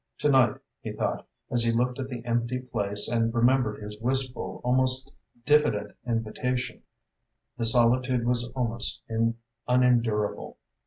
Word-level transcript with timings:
To 0.17 0.29
night, 0.29 0.55
he 0.81 0.93
thought, 0.93 1.27
as 1.51 1.61
he 1.61 1.71
looked 1.71 1.99
at 1.99 2.07
the 2.07 2.25
empty 2.25 2.57
place 2.57 3.07
and 3.07 3.31
remembered 3.31 3.83
his 3.83 3.99
wistful, 4.01 4.59
almost 4.63 5.11
diffident 5.45 5.95
invitation, 6.07 6.81
the 7.55 7.65
solitude 7.65 8.25
was 8.25 8.47
almost 8.55 9.03
unendurable. 9.67 10.57